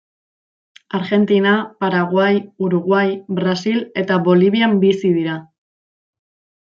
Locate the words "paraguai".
1.83-2.41